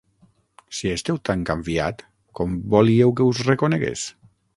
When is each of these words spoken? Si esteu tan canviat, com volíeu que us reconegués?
Si 0.77 0.89
esteu 0.93 1.19
tan 1.29 1.43
canviat, 1.49 2.01
com 2.39 2.57
volíeu 2.75 3.13
que 3.21 3.29
us 3.35 3.43
reconegués? 3.51 4.07